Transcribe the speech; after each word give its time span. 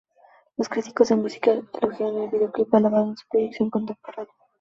Los 0.57 0.67
críticos 0.67 1.09
de 1.09 1.15
música 1.15 1.51
elogiaron 1.79 2.23
el 2.23 2.29
videoclip, 2.31 2.73
alabando 2.73 3.15
su 3.15 3.27
producción 3.29 3.69
contemporánea. 3.69 4.33